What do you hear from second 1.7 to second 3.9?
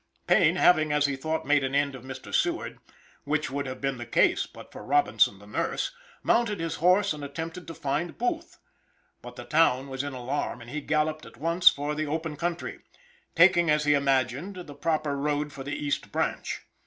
end of Mr. Seward which would have